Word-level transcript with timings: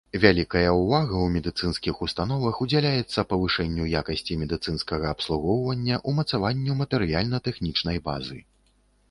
Вялікая 0.21 0.69
ўвага 0.75 1.13
ў 1.17 1.27
медыцынскіх 1.33 1.99
установах 2.07 2.61
удзяляецца 2.65 3.25
павышэнню 3.35 3.83
якасці 4.01 4.39
медыцынскага 4.45 5.13
абслугоўвання, 5.17 6.01
умацаванню 6.15 6.81
матэрыяльна-тэхнічнай 6.83 7.97
базы. 8.11 8.39